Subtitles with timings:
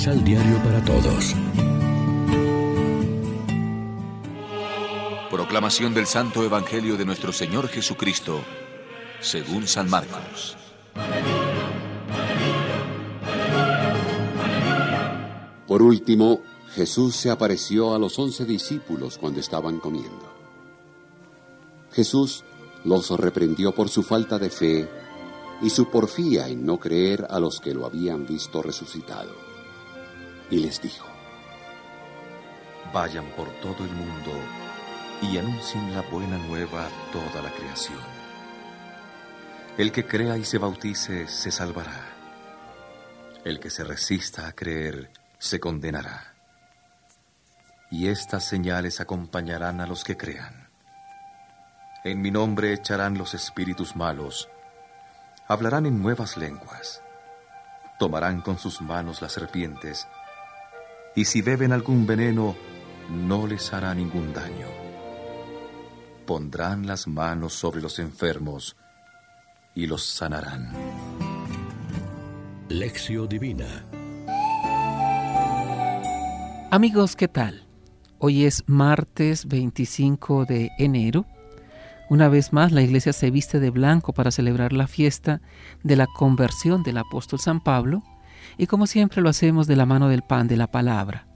[0.00, 1.34] Misal Diario para Todos.
[5.30, 8.40] Proclamación del Santo Evangelio de nuestro Señor Jesucristo,
[9.20, 10.56] según San Marcos.
[15.66, 16.40] Por último,
[16.74, 20.32] Jesús se apareció a los once discípulos cuando estaban comiendo.
[21.92, 22.42] Jesús
[22.84, 24.88] los reprendió por su falta de fe
[25.60, 29.49] y su porfía en no creer a los que lo habían visto resucitado.
[30.50, 31.06] Y les dijo,
[32.92, 34.32] Vayan por todo el mundo
[35.22, 38.00] y anuncien la buena nueva a toda la creación.
[39.78, 42.08] El que crea y se bautice se salvará.
[43.44, 46.34] El que se resista a creer se condenará.
[47.90, 50.68] Y estas señales acompañarán a los que crean.
[52.04, 54.48] En mi nombre echarán los espíritus malos
[55.50, 57.02] hablarán en nuevas lenguas,
[57.98, 60.06] tomarán con sus manos las serpientes,
[61.14, 62.54] y si beben algún veneno,
[63.10, 64.66] no les hará ningún daño.
[66.26, 68.76] Pondrán las manos sobre los enfermos
[69.74, 70.72] y los sanarán.
[72.68, 73.84] Lección Divina
[76.70, 77.66] Amigos, ¿qué tal?
[78.18, 81.26] Hoy es martes 25 de enero
[82.10, 85.40] una vez más, la iglesia se viste de blanco para celebrar la fiesta
[85.84, 88.02] de la conversión del apóstol San Pablo
[88.56, 91.26] y como siempre lo hacemos de la mano del pan de la palabra.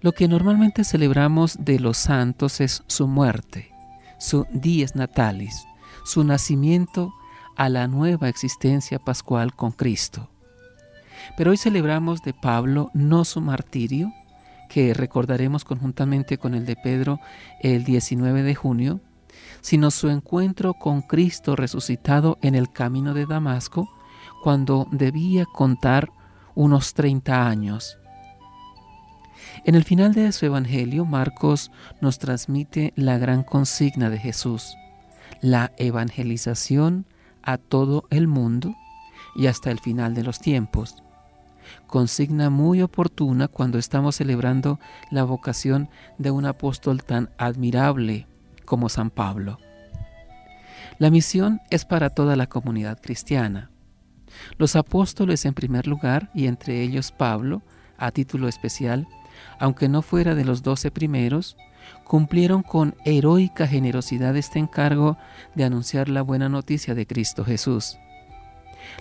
[0.00, 3.72] Lo que normalmente celebramos de los santos es su muerte,
[4.18, 5.66] su dies natalis,
[6.04, 7.14] su nacimiento
[7.56, 10.30] a la nueva existencia pascual con Cristo.
[11.36, 14.12] Pero hoy celebramos de Pablo no su martirio,
[14.68, 17.20] que recordaremos conjuntamente con el de Pedro
[17.60, 19.00] el 19 de junio,
[19.60, 23.88] sino su encuentro con Cristo resucitado en el camino de Damasco,
[24.44, 26.10] cuando debía contar
[26.54, 27.96] unos 30 años.
[29.64, 31.70] En el final de su Evangelio, Marcos
[32.02, 34.76] nos transmite la gran consigna de Jesús,
[35.40, 37.06] la evangelización
[37.42, 38.76] a todo el mundo
[39.34, 41.02] y hasta el final de los tiempos.
[41.86, 44.78] Consigna muy oportuna cuando estamos celebrando
[45.10, 45.88] la vocación
[46.18, 48.26] de un apóstol tan admirable
[48.66, 49.58] como San Pablo.
[50.98, 53.70] La misión es para toda la comunidad cristiana.
[54.58, 57.62] Los apóstoles en primer lugar, y entre ellos Pablo,
[57.98, 59.06] a título especial,
[59.58, 61.56] aunque no fuera de los doce primeros,
[62.04, 65.16] cumplieron con heroica generosidad este encargo
[65.54, 67.98] de anunciar la buena noticia de Cristo Jesús.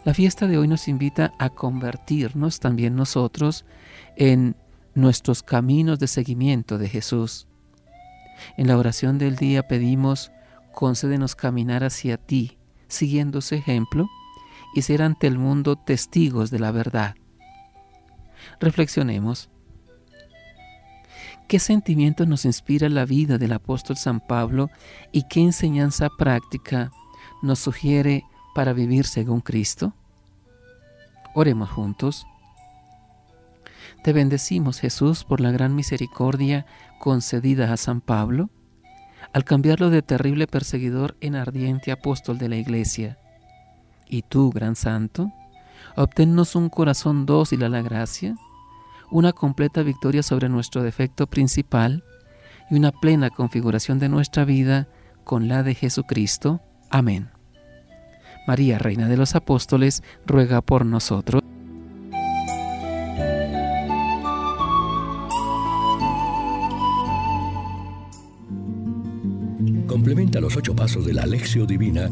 [0.06, 3.66] La fiesta de hoy nos invita a convertirnos también nosotros
[4.16, 4.56] en
[4.96, 7.48] nuestros caminos de seguimiento de Jesús.
[8.58, 10.32] En la oración del día pedimos,
[10.72, 14.08] concédenos caminar hacia ti, siguiendo ese ejemplo,
[14.74, 17.16] y ser ante el mundo testigos de la verdad.
[18.60, 19.50] Reflexionemos.
[21.48, 24.70] ¿Qué sentimientos nos inspira la vida del apóstol San Pablo
[25.12, 26.92] y qué enseñanza práctica
[27.42, 28.24] nos sugiere
[28.56, 29.94] para vivir según Cristo?
[31.36, 32.26] Oremos juntos.
[34.04, 36.66] Te bendecimos Jesús por la gran misericordia
[37.00, 38.50] concedida a San Pablo
[39.34, 43.18] al cambiarlo de terrible perseguidor en ardiente apóstol de la Iglesia.
[44.14, 45.34] Y tú, gran santo,
[45.96, 48.36] obténnos un corazón dócil a la gracia,
[49.10, 52.04] una completa victoria sobre nuestro defecto principal
[52.70, 54.88] y una plena configuración de nuestra vida
[55.24, 56.62] con la de Jesucristo.
[56.92, 57.32] Amén.
[58.46, 61.42] María, Reina de los Apóstoles, ruega por nosotros.
[69.88, 72.12] Complementa los ocho pasos de la Alexio Divina